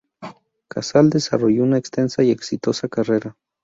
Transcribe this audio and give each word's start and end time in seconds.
Casal 0.67 1.11
desarrolló 1.11 1.61
una 1.61 1.77
extensa 1.77 2.23
y 2.23 2.31
exitosa 2.31 2.87
carrera. 2.87 3.37